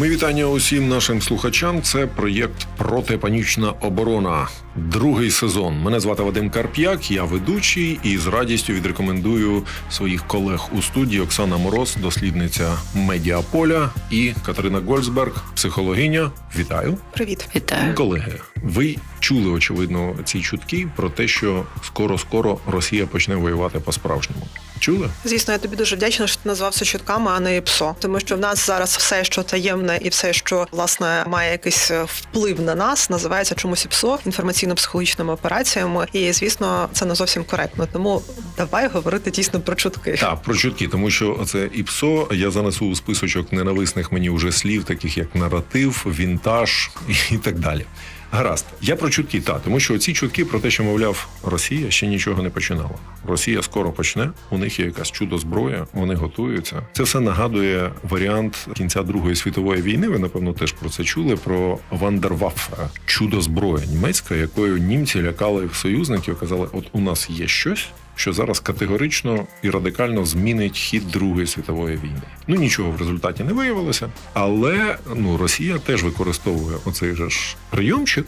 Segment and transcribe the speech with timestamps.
[0.00, 1.82] Ми вітання усім нашим слухачам.
[1.82, 4.48] Це проєкт Протипанічна оборона.
[4.76, 5.80] Другий сезон.
[5.80, 11.56] Мене звати Вадим Карп'як, я ведучий і з радістю відрекомендую своїх колег у студії Оксана
[11.56, 16.30] Мороз, дослідниця медіаполя, і Катерина Гольцберг, психологиня.
[16.58, 18.40] Вітаю, привіт, вітаю, колеги.
[18.56, 24.46] Ви чули очевидно ці чутки про те, що скоро скоро Росія почне воювати по справжньому.
[24.80, 25.10] Чули?
[25.24, 27.96] Звісно, я тобі дуже вдячна, що ти назвав це чутками, а не ПСО.
[27.98, 32.04] Тому що в нас зараз все, що таємне, і все, що власне має якийсь е,
[32.06, 36.06] вплив на нас, називається чомусь ПСО інформаційно-психологічними операціями.
[36.12, 37.88] І звісно, це не зовсім коректно.
[37.92, 38.22] Тому
[38.56, 40.16] давай говорити дійсно про чутки.
[40.20, 44.84] Так, про чутки, тому що це ІПСО я занесу у списочок ненависних мені вже слів,
[44.84, 46.90] таких як наратив, вінтаж
[47.30, 47.86] і так далі.
[48.32, 52.06] Гаразд, я про чутки, та тому що ці чутки про те, що мовляв, Росія ще
[52.06, 52.90] нічого не починала.
[53.26, 54.30] Росія скоро почне.
[54.50, 56.82] У них є якась чудо зброя, вони готуються.
[56.92, 60.08] Це все нагадує варіант кінця Другої світової війни.
[60.08, 61.36] Ви напевно теж про це чули.
[61.36, 67.88] Про Вандерваффе, чудо зброя німецька, якою німці лякали союзників, казали: от у нас є щось
[68.20, 72.22] що зараз категорично і радикально змінить хід Другої світової війни.
[72.46, 78.26] Ну нічого в результаті не виявилося, але ну Росія теж використовує оцей же ж прийомчик.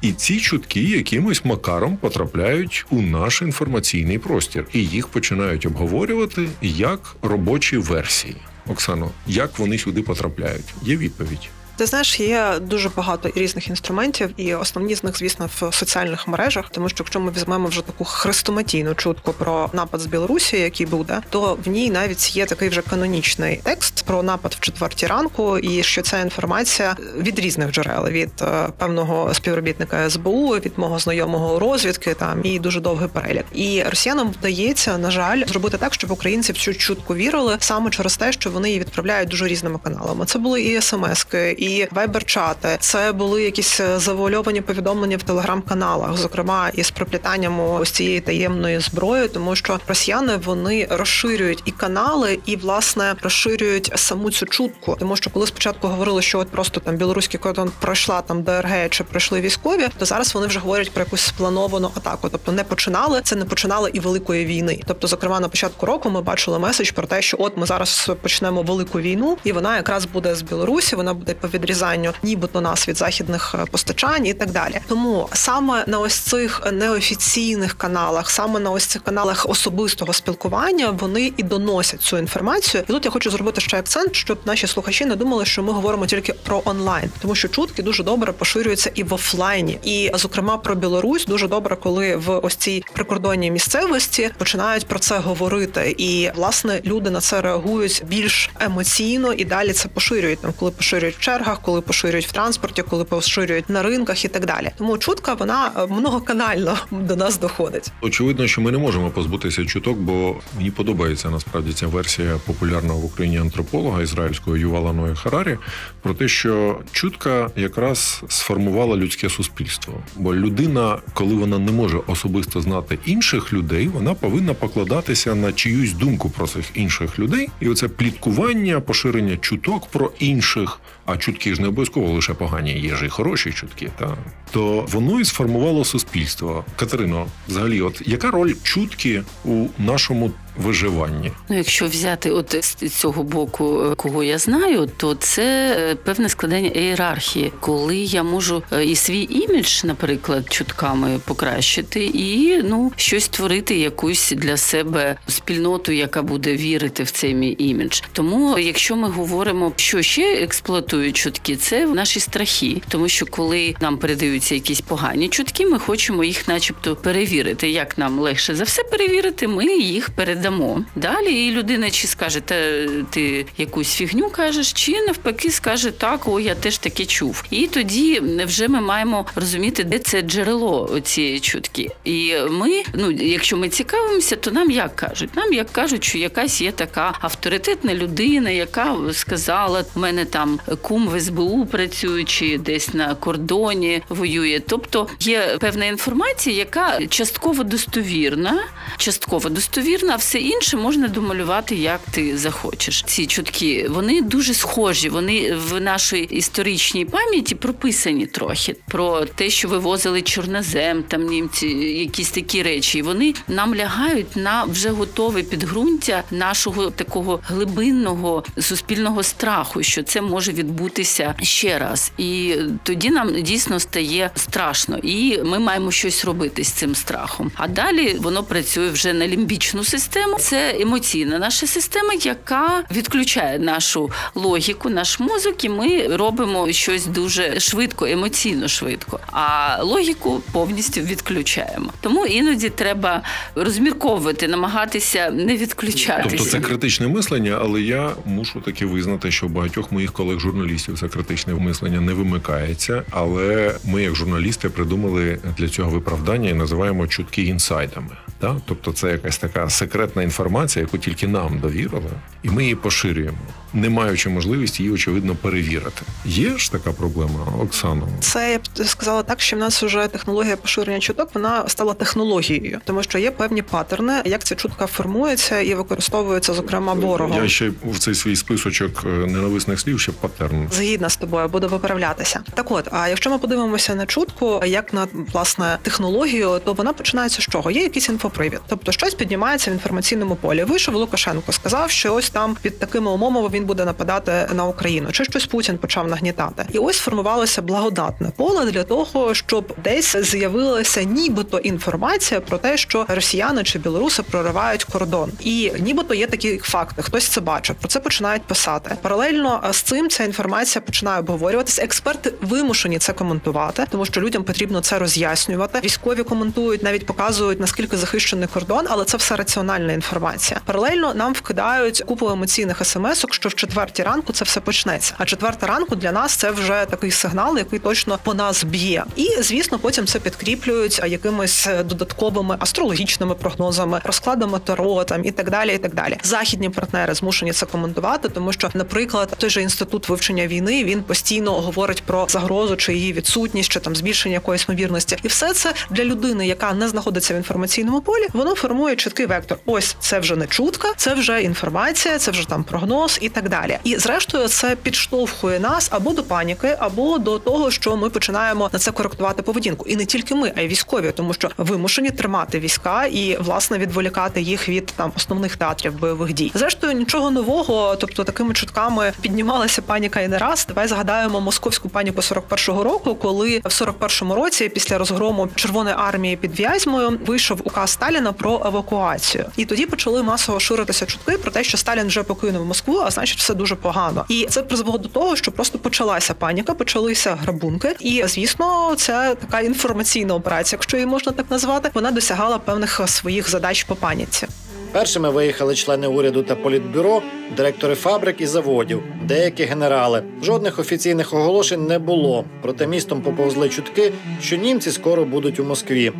[0.00, 7.16] І ці чутки якимось макаром потрапляють у наш інформаційний простір, і їх починають обговорювати як
[7.22, 8.36] робочі версії.
[8.66, 10.74] Оксано, як вони сюди потрапляють?
[10.82, 11.50] Є відповідь.
[11.80, 16.64] Ти знаєш, є дуже багато різних інструментів, і основні з них, звісно, в соціальних мережах,
[16.70, 21.20] тому що якщо ми візьмемо вже таку хрестоматійну чутку про напад з Білорусі, який буде,
[21.30, 25.82] то в ній навіть є такий вже канонічний текст про напад в четвертій ранку, і
[25.82, 32.14] що ця інформація від різних джерел від е, певного співробітника СБУ, від мого знайомого розвідки,
[32.14, 33.44] там і дуже довгий перелік.
[33.54, 38.16] І росіянам вдається, на жаль, зробити так, щоб українці в цю чутку вірили саме через
[38.16, 40.26] те, що вони її відправляють дуже різними каналами.
[40.26, 42.76] Це були і смски, і і вайбер-чати.
[42.80, 49.28] Це були якісь е, завуальовані повідомлення в телеграм-каналах, зокрема із проплітанням ось цієї таємної зброї,
[49.28, 54.96] тому що росіяни вони розширюють і канали, і власне розширюють саму цю чутку.
[54.98, 59.04] Тому що коли спочатку говорили, що от просто там білоруський кордон пройшла там ДРГ чи
[59.04, 62.28] пройшли військові, то зараз вони вже говорять про якусь сплановану атаку.
[62.32, 64.80] Тобто не починали це, не починали і великої війни.
[64.86, 68.62] Тобто, зокрема, на початку року ми бачили меседж про те, що от ми зараз почнемо
[68.62, 70.96] велику війну, і вона якраз буде з Білорусі.
[70.96, 74.80] Вона буде відрізанню, нібито нас від західних е, постачань і так далі.
[74.88, 81.32] Тому саме на ось цих неофіційних каналах, саме на ось цих каналах особистого спілкування, вони
[81.36, 82.84] і доносять цю інформацію.
[82.88, 86.06] І тут я хочу зробити ще акцент, щоб наші слухачі не думали, що ми говоримо
[86.06, 90.74] тільки про онлайн, тому що чутки дуже добре поширюються і в офлайні, і зокрема про
[90.74, 96.80] Білорусь дуже добре, коли в ось цій прикордонній місцевості починають про це говорити, і власне
[96.84, 101.60] люди на це реагують більш емоційно і далі це поширюють там, коли поширюють черга чергах,
[101.62, 104.70] коли поширюють в транспорті, коли поширюють на ринках і так далі.
[104.78, 107.92] Тому чутка вона е, многоканально до нас доходить.
[108.00, 113.04] Очевидно, що ми не можемо позбутися чуток, бо мені подобається насправді ця версія популярного в
[113.04, 115.58] Україні антрополога ізраїльського Ювала Ноя Харарі
[116.02, 119.94] про те, що чутка якраз сформувала людське суспільство.
[120.16, 125.92] Бо людина, коли вона не може особисто знати інших людей, вона повинна покладатися на чиюсь
[125.92, 130.80] думку про цих інших людей, і оце пліткування, поширення чуток про інших.
[131.06, 134.16] А чутки ж не обов'язково лише погані, є ж і хороші чутки, та
[134.50, 136.64] то воно і сформувало суспільство.
[136.76, 141.32] Катерино, взагалі, от яка роль чутки у нашому виживанні.
[141.48, 146.28] Ну, якщо взяти от з цього боку, е, кого я знаю, то це е, певне
[146.28, 153.24] складання ієрархії, коли я можу е, і свій імідж, наприклад, чутками покращити, і ну щось
[153.24, 158.00] створити, якусь для себе спільноту, яка буде вірити в цей мій імідж.
[158.12, 163.98] Тому, якщо ми говоримо, що ще експлуатують чутки, це наші страхи, тому що коли нам
[163.98, 167.70] передаються якісь погані чутки, ми хочемо їх, начебто, перевірити.
[167.70, 170.84] Як нам легше за все перевірити, ми їх передаємо дамо.
[170.96, 176.40] Далі і людина чи скаже, та ти якусь фігню кажеш, чи навпаки скаже так, о,
[176.40, 177.44] я теж таке чув.
[177.50, 181.90] І тоді вже ми маємо розуміти, де це джерело цієї чутки.
[182.04, 185.36] І ми, ну якщо ми цікавимося, то нам як кажуть?
[185.36, 191.08] Нам як кажуть, що якась є така авторитетна людина, яка сказала, у мене там кум
[191.08, 194.60] в СБУ працює, чи десь на кордоні воює.
[194.66, 198.64] Тобто є певна інформація, яка частково достовірна,
[198.96, 203.02] частково достовірна, все інше можна домалювати, як ти захочеш.
[203.06, 205.08] Ці чутки вони дуже схожі.
[205.08, 212.30] Вони в нашій історичній пам'яті прописані трохи про те, що вивозили чорнозем, там німці, якісь
[212.30, 213.02] такі речі.
[213.02, 220.52] Вони нам лягають на вже готове підґрунтя нашого такого глибинного суспільного страху, що це може
[220.52, 226.68] відбутися ще раз, і тоді нам дійсно стає страшно, і ми маємо щось робити з
[226.68, 227.50] цим страхом.
[227.54, 230.19] А далі воно працює вже на лімбічну систему.
[230.38, 237.60] Це емоційна наша система, яка відключає нашу логіку, наш мозок, і ми робимо щось дуже
[237.60, 239.20] швидко, емоційно швидко.
[239.32, 241.92] А логіку повністю відключаємо.
[242.00, 243.22] Тому іноді треба
[243.54, 246.28] розмірковувати, намагатися не відключатися.
[246.30, 251.54] Тобто це критичне мислення, але я мушу таки визнати, що багатьох моїх колег-журналістів це критичне
[251.54, 253.02] мислення не вимикається.
[253.10, 258.16] Але ми, як журналісти, придумали для цього виправдання і називаємо чутки інсайдами.
[258.40, 258.56] Да?
[258.64, 262.10] Тобто, це якась така секретна інформація, яку тільки нам довірили,
[262.42, 263.38] і ми її поширюємо,
[263.74, 266.02] не маючи можливості її очевидно перевірити.
[266.24, 268.08] Є ж така проблема, Оксано?
[268.20, 272.80] Це я б сказала так, що в нас вже технологія поширення чуток вона стала технологією,
[272.84, 277.42] тому що є певні паттерни, як ця чутка формується і використовується, зокрема ворогом.
[277.42, 280.68] Я ще в цей свій списочок е, ненависних слів ще паттерн.
[280.72, 282.40] Згідна з тобою, буду виправлятися.
[282.54, 287.42] Так, от, а якщо ми подивимося на чутку, як на власне технологію, то вона починається
[287.42, 287.70] з чого?
[287.70, 290.64] Є якийсь інфопривід, тобто щось піднімається в інформаційному полі.
[290.64, 295.24] Вийшов Лукашенко, сказав, що ось там під такими умовами він буде нападати на Україну, чи
[295.24, 301.58] щось Путін почав нагнітати, і ось формувалося благодатне поле для того, щоб десь з'явилася нібито
[301.58, 307.02] інформація про те, що росіяни чи білоруси проривають кордон, і нібито є такі факти.
[307.02, 308.96] Хтось це бачив, про це починають писати.
[309.02, 311.82] Паралельно з цим ця інформація починає обговорюватися.
[311.82, 315.80] Експерти вимушені це коментувати, тому що людям потрібно це роз'яснювати.
[315.84, 320.60] Військові коментують, навіть показують наскільки захищений кордон, але це все раціональна інформація.
[320.64, 325.14] Паралельно нам вкидають купу емоційних смс-ок, що в четвертій ранку це все почнеться.
[325.18, 329.04] А четверта ранку для нас це вже такий сигнал, який точно по нас б'є.
[329.16, 335.74] І звісно, потім це підкріплюють якимись додатковими астрологічними прогнозами, розкладами таро там і так далі.
[335.74, 336.18] І так далі.
[336.22, 341.52] Західні партнери змушені це коментувати, тому що, наприклад, той же інститут вивчення війни він постійно
[341.52, 346.04] говорить про загрозу чи її відсутність, чи там збільшення якоїсь ймовірності, і все це для
[346.04, 349.58] людини, яка не знаходиться в інформаційному полі, воно формує чіткий вектор.
[349.66, 353.78] Ось це вже не чутка, це вже інформація, це вже там прогноз і так далі.
[353.84, 358.78] І зрештою, це підштовхує нас або до паніки, або до того, що ми починаємо на
[358.78, 363.06] це коректувати поведінку, і не тільки ми, а й військові, тому що вимушені тримати війська
[363.06, 366.52] і власне відволікати їх від там основних театрів бойових дій.
[366.54, 370.66] Зрештою, нічого нового, тобто такими чутками піднімалася паніка і не раз.
[370.68, 376.60] Давай згадаємо московську паніку 41-го року, коли в 41-му році, після розгрому Червоної армії під
[376.60, 381.78] В'язьмою, вийшов указ Сталіна про евакуацію, і тоді почали масово ширитися чутки про те, що
[381.78, 384.24] Сталін вже покинув Москву, а значить, все дуже погано.
[384.28, 389.60] І це призвело до того, що просто почалася паніка, почалися грабунки, і звісно, це така
[389.60, 394.46] інформаційна операція, якщо її можна так назвати, вона досягала певних своїх задач по паніці.
[394.92, 397.22] Першими виїхали члени уряду та політбюро,
[397.56, 400.22] директори фабрик і заводів, деякі генерали.
[400.42, 402.44] Жодних офіційних оголошень не було.
[402.62, 404.12] Проте містом поповзли чутки,
[404.42, 406.12] що німці скоро будуть у Москві.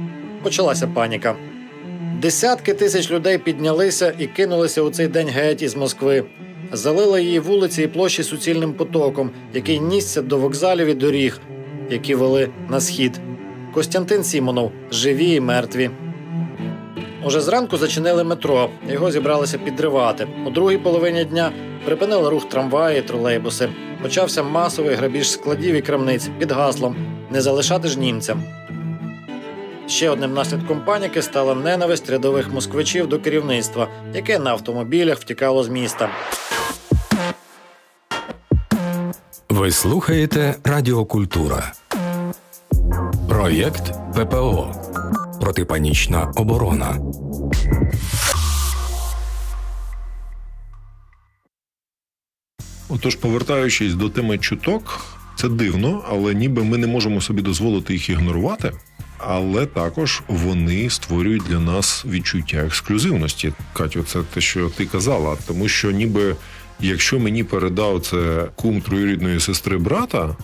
[0.43, 1.37] Почалася паніка.
[2.21, 6.25] Десятки тисяч людей піднялися і кинулися у цей день геть із Москви.
[6.73, 11.41] Залили її вулиці і площі суцільним потоком, який нісся до вокзалів і доріг,
[11.91, 13.21] які вели на схід.
[13.75, 15.91] Костянтин Сімонов живі і мертві.
[17.25, 18.71] Уже зранку зачинили метро.
[18.91, 20.27] Його зібралися підривати.
[20.47, 21.53] У другій половині дня
[21.85, 23.69] припинили рух трамваї, і тролейбуси.
[24.03, 26.97] Почався масовий грабіж складів і крамниць під гаслом
[27.31, 28.43] не залишати ж німцям.
[29.87, 35.69] Ще одним наслідком паніки стала ненависть рядових москвичів до керівництва, яке на автомобілях втікало з
[35.69, 36.09] міста.
[39.51, 41.73] Ви слухаєте Радіокультура.
[43.29, 44.75] Проєкт ППО.
[45.41, 46.99] Протипанічна оборона.
[52.89, 55.01] Отож, повертаючись до теми чуток,
[55.37, 58.73] це дивно, але ніби ми не можемо собі дозволити їх ігнорувати.
[59.19, 63.53] Але також вони створюють для нас відчуття ексклюзивності.
[63.73, 66.37] Катю, це те, що ти казала, тому що ніби
[66.83, 70.37] якщо мені передав це кум троюрідної сестри брата,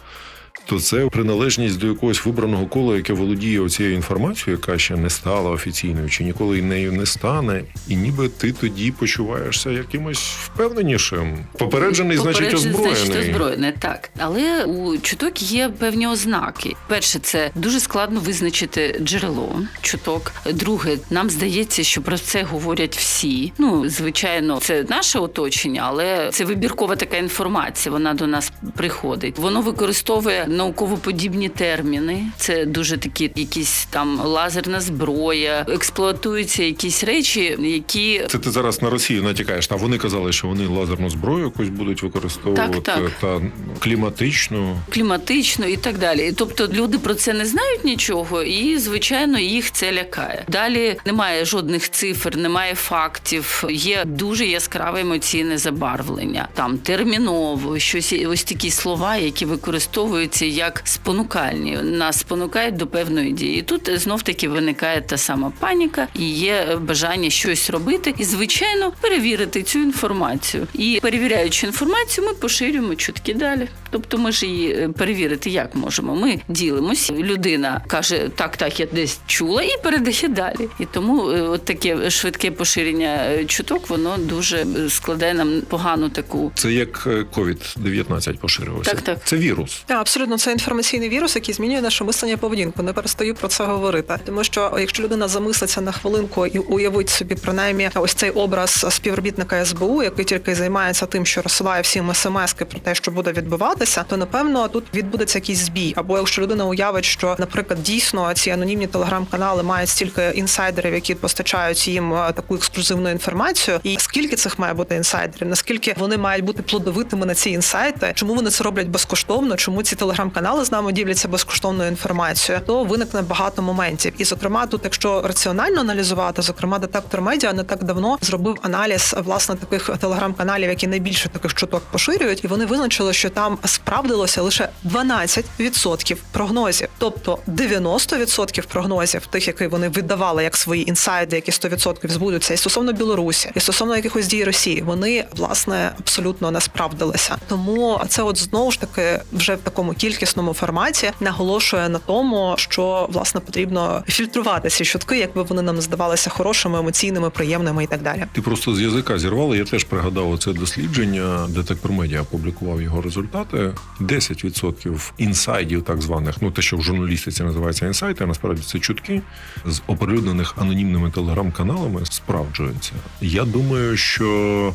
[0.67, 5.51] то це приналежність до якогось вибраного кола, яке володіє оцією інформацією, яка ще не стала
[5.51, 11.39] офіційною, чи ніколи нею не стане, і ніби ти тоді почуваєшся якимось впевненішим.
[11.59, 12.97] Попереджений, значить, озброєний.
[12.97, 14.11] значить озброєний, так.
[14.19, 16.77] Але у чуток є певні ознаки.
[16.89, 20.33] Перше, це дуже складно визначити джерело чуток.
[20.53, 23.53] Друге, нам здається, що про це говорять всі.
[23.59, 27.93] Ну, звичайно, це наше оточення, але це вибіркова така інформація.
[27.93, 29.39] Вона до нас приходить.
[29.39, 32.25] Воно використовує науково-подібні терміни.
[32.37, 38.91] Це дуже такі, якісь там лазерна зброя, експлуатуються якісь речі, які це ти зараз на
[38.91, 39.69] Росію натякаєш.
[39.71, 43.11] А вони казали, що вони лазерну зброю якусь будуть використовувати так, так.
[43.21, 43.41] та
[43.79, 46.33] кліматичну, кліматичну і так далі.
[46.37, 50.45] Тобто люди про це не знають нічого, і звичайно їх це лякає.
[50.49, 53.65] Далі немає жодних цифр, немає фактів.
[53.71, 56.49] Є дуже яскраве емоційне забарвлення.
[56.55, 61.79] Там терміново щось ось такі слова, які використовуються як спонукальні.
[61.83, 63.63] Нас спонукають до певної дії.
[63.63, 69.63] Тут знов таки виникає та сама паніка і є бажання щось робити, і звичайно перевірити
[69.63, 70.67] цю інформацію.
[70.75, 73.69] І перевіряючи інформацію, ми поширюємо чутки далі.
[73.91, 76.15] Тобто, ми ж її е, перевірити як можемо.
[76.15, 77.11] Ми ділимось.
[77.11, 80.69] Людина каже, так, так, я десь чула, і передає далі.
[80.81, 86.53] І тому е, от таке швидке поширення е, чуток, воно дуже складає нам погану таку.
[86.55, 88.91] Це як COVID-19 поширився.
[88.91, 89.19] Так, так.
[89.25, 89.83] Це вірус.
[89.87, 92.83] Так, абсолютно, це інформаційний вірус, який змінює наше мислення поведінку.
[92.83, 94.15] Не перестаю про це говорити.
[94.25, 99.65] Тому що якщо людина замислиться на хвилинку і уявить собі принаймні ось цей образ співробітника
[99.65, 103.33] СБУ, який тільки займається тим, що розсилає всім смски про те, що буде
[103.77, 105.95] відбуватися, то напевно тут відбудеться якийсь збій.
[105.97, 111.89] Або якщо людина уявить, що, наприклад, дійсно ці анонімні телеграм-канали мають стільки інсайдерів, які постачають
[111.89, 116.63] їм е, таку ексклюзивну інформацію, і скільки цих має бути інсайдерів, наскільки вони мають бути
[116.63, 121.29] плодовитими на ці інсайти, чому вони це роблять безкоштовно, чому ці телеграм-канали з нами діляться
[121.29, 124.13] безкоштовною інформацією, то виникне багато моментів.
[124.19, 129.55] І зокрема, тут, якщо раціонально аналізувати, зокрема, детектор медіа не так давно зробив аналіз власне
[129.55, 136.17] таких телеграм-каналів, які найбільше таких чуток поширюють, і вони визначили, що там справдилося лише 12%
[136.33, 142.57] прогнозів, тобто 90% прогнозів, тих, які вони видавали як свої інсайди, які 100% збудуться, і
[142.57, 147.37] стосовно Білорусі, і стосовно якихось дій Росії, вони власне абсолютно не справдилися.
[147.49, 153.09] Тому це, от знову ж таки, вже в такому кількісному форматі наголошує на тому, що
[153.13, 158.25] власне потрібно фільтрувати ці чутки, якби вони нам здавалися хорошими, емоційними, приємними і так далі.
[158.33, 159.57] Ти просто з язика зірвала.
[159.57, 161.47] Я теж пригадав це дослідження.
[161.49, 163.56] Детектор медіа опублікував його результати.
[164.01, 169.23] 10% інсайдів, так званих, ну те, що в журналістиці називається інсайти, а насправді це чутки
[169.67, 172.93] з оприлюднених анонімними телеграм-каналами справджуються.
[173.21, 174.75] Я думаю, що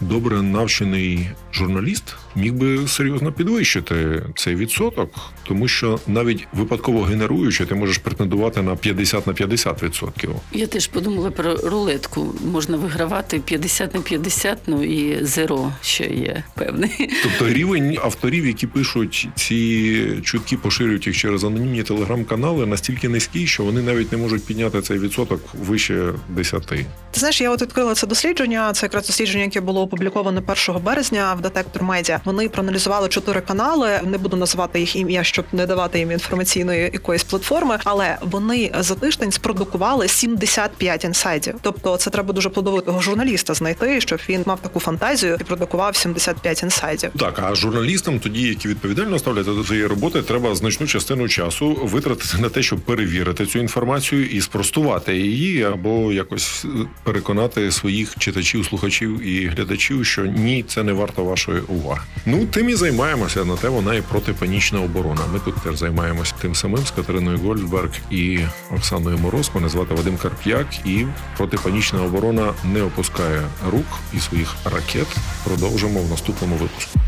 [0.00, 5.10] добре навчений журналіст міг би серйозно підвищити цей відсоток,
[5.42, 10.30] тому що навіть випадково генеруючи, ти можеш претендувати на 50 на 50 відсотків.
[10.52, 12.34] Я теж подумала про рулетку.
[12.52, 17.10] Можна вигравати 50 на 50, ну і зеро ще є певний.
[17.22, 23.64] Тобто рівень авторів, які пишуть ці чутки, поширюють їх через анонімні телеграм-канали, настільки низький, що
[23.64, 26.66] вони навіть не можуть підняти цей відсоток вище 10.
[26.66, 26.84] Ти
[27.14, 28.72] знаєш, я от відкрила це дослідження.
[28.72, 32.20] Це якраз дослідження, яке було опубліковано 1 березня в детектор медіа.
[32.24, 34.00] Вони проаналізували чотири канали.
[34.04, 38.94] Не буду називати їх ім'я, щоб не давати їм інформаційної якоїсь платформи, але вони за
[38.94, 41.54] тиждень спродукували 75 інсайдів.
[41.62, 46.62] Тобто, це треба дуже плодовитого журналіста знайти, щоб він мав таку фантазію і продукував 75
[46.62, 47.10] інсайдів.
[47.18, 52.38] Так, а журналістам, тоді які відповідально ставляться до цієї роботи, треба значну частину часу витратити
[52.38, 56.66] на те, щоб перевірити цю інформацію і спростувати її, або якось
[57.02, 62.00] переконати своїх читачів, слухачів і глядачів, що ні, це не варто вашої уваги.
[62.26, 65.20] Ну тим і займаємося на те, вона і протипанічна оборона.
[65.32, 68.38] Ми тут теж займаємося тим самим з Катериною Гольдберг і
[68.76, 69.50] Оксаною Мороз.
[69.54, 71.06] Мене звати Вадим Карп'як, і
[71.36, 73.42] протипанічна оборона не опускає
[73.72, 75.06] рук і своїх ракет.
[75.44, 77.00] Продовжимо в наступному випуску.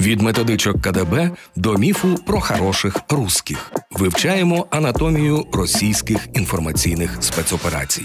[0.00, 8.04] Від методичок КДБ до міфу про хороших русських вивчаємо анатомію російських інформаційних спецоперацій.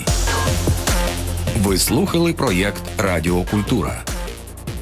[1.64, 4.04] Ви слухали проєкт Радіокультура.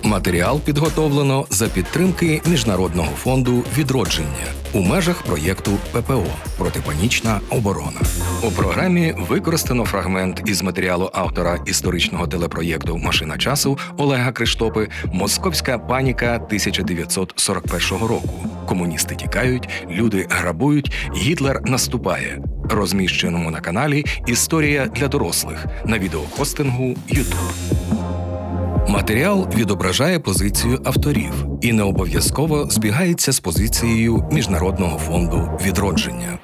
[0.09, 6.25] Матеріал підготовлено за підтримки Міжнародного фонду відродження у межах проєкту ППО
[6.57, 8.01] Протипанічна оборона.
[8.43, 16.35] У програмі використано фрагмент із матеріалу автора історичного телепроєкту Машина часу Олега Криштопи Московська паніка
[16.35, 18.45] 1941 року.
[18.67, 22.41] Комуністи тікають, люди грабують, Гітлер наступає.
[22.69, 27.98] Розміщеному на каналі Історія для дорослих на відеохостингу YouTube.
[28.89, 36.39] Матеріал відображає позицію авторів і не обов'язково збігається з позицією Міжнародного фонду відродження.